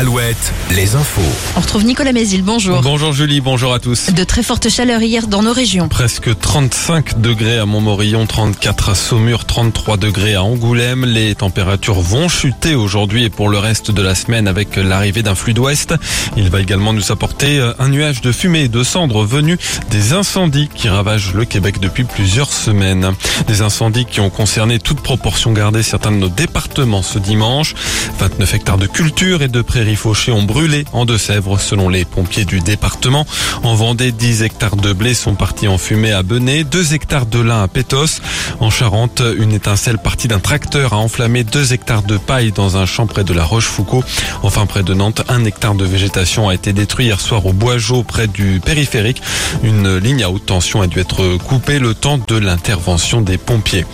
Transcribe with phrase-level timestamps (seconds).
[0.00, 1.20] Alouette, les infos.
[1.56, 2.80] On retrouve Nicolas Mézil, bonjour.
[2.80, 4.10] Bonjour Julie, bonjour à tous.
[4.10, 5.88] De très fortes chaleurs hier dans nos régions.
[5.88, 11.04] Presque 35 degrés à Montmorillon, 34 à Saumur, 33 degrés à Angoulême.
[11.04, 15.34] Les températures vont chuter aujourd'hui et pour le reste de la semaine avec l'arrivée d'un
[15.34, 15.94] flux d'ouest.
[16.34, 19.58] Il va également nous apporter euh, un nuage de fumée et de cendres venus
[19.90, 23.12] des incendies qui ravagent le Québec depuis plusieurs semaines.
[23.48, 27.74] Des incendies qui ont concerné toute proportion gardée certains de nos départements ce dimanche.
[28.18, 32.44] 29 hectares de culture et de prairies fauchées ont brûlé en Deux-Sèvres selon les pompiers
[32.44, 33.26] du département.
[33.62, 37.40] En Vendée, 10 hectares de blé sont partis en fumée à Benet, 2 hectares de
[37.40, 38.20] lin à Pétos.
[38.60, 42.86] En Charente, une étincelle partie d'un tracteur a enflammé 2 hectares de paille dans un
[42.86, 44.04] champ près de la Rochefoucauld.
[44.42, 48.02] Enfin, près de Nantes, un hectare de végétation a été détruit hier soir au Boisgeau
[48.02, 49.22] près du périphérique.
[49.62, 53.86] Une ligne à haute tension a dû être coupée le temps de l'intervention des pompiers.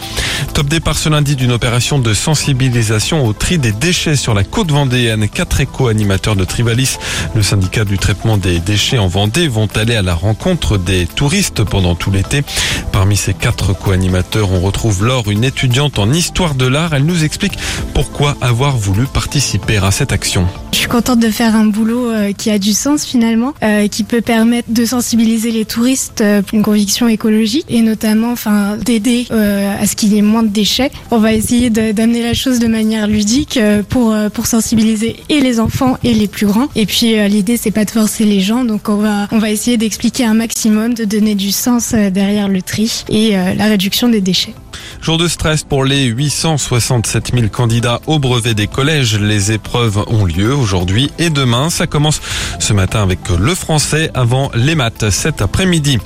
[0.54, 4.70] Top départ ce lundi d'une opération de sensibilisation au tri des déchets sur la côte
[4.70, 5.28] vendéenne.
[5.28, 6.96] Quatre éco-animateurs de Trivalis,
[7.36, 11.62] le syndicat du traitement des déchets en Vendée, vont aller à la rencontre des touristes
[11.62, 12.42] pendant tout l'été.
[12.90, 16.92] Parmi ces quatre co-animateurs, on retrouve Laure, une étudiante en histoire de l'art.
[16.94, 17.56] Elle nous explique
[17.94, 20.48] pourquoi avoir voulu participer à cette action.
[20.72, 24.04] Je suis contente de faire un boulot euh, qui a du sens finalement, euh, qui
[24.04, 29.26] peut permettre de sensibiliser les touristes euh, pour une conviction écologique et notamment enfin d'aider
[29.30, 30.90] à ce qu'il y ait moins de déchets.
[31.10, 35.75] On va essayer d'amener la chose de manière ludique pour pour sensibiliser et les enfants
[36.04, 36.68] et les plus grands.
[36.74, 39.76] Et puis l'idée c'est pas de forcer les gens, donc on va on va essayer
[39.76, 44.54] d'expliquer un maximum, de donner du sens derrière le tri et la réduction des déchets.
[45.00, 49.18] Jour de stress pour les 867 000 candidats au brevet des collèges.
[49.18, 51.70] Les épreuves ont lieu aujourd'hui et demain.
[51.70, 52.20] Ça commence
[52.58, 55.98] ce matin avec le français avant les maths cet après-midi.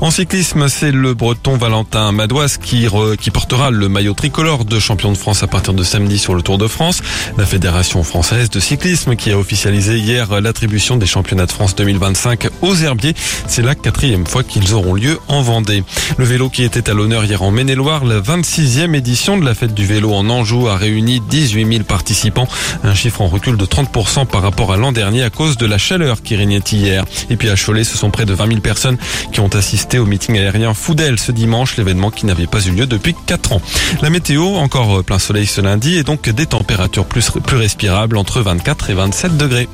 [0.00, 2.86] En cyclisme, c'est le breton Valentin Madouas qui,
[3.20, 6.42] qui portera le maillot tricolore de champion de France à partir de samedi sur le
[6.42, 7.02] Tour de France.
[7.38, 12.48] La Fédération française de cyclisme qui a officialisé hier l'attribution des championnats de France 2025
[12.62, 13.14] aux herbiers.
[13.46, 15.84] C'est la quatrième fois qu'ils auront lieu en Vendée.
[16.18, 19.74] Le vélo qui était à l'honneur hier en Maine-et-Loire, la 26e édition de la fête
[19.74, 22.48] du vélo en Anjou a réuni 18 000 participants,
[22.82, 25.78] un chiffre en recul de 30% par rapport à l'an dernier à cause de la
[25.78, 27.04] chaleur qui régnait hier.
[27.30, 28.98] Et puis à Cholet, ce sont près de 20 000 personnes
[29.32, 32.86] qui ont assisté au meeting aérien Foudel ce dimanche, l'événement qui n'avait pas eu lieu
[32.86, 33.62] depuis 4 ans.
[34.00, 38.40] La météo, encore plein soleil ce lundi et donc des températures plus, plus respirables entre
[38.40, 39.68] 24 et 27 degrés.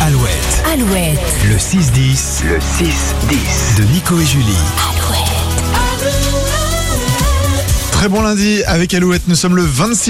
[0.00, 1.20] Alouette, Alouette.
[1.48, 4.52] le 6-10, le 6-10 de Nico et Julie.
[7.92, 9.94] Très bon lundi avec Alouette, nous sommes le 26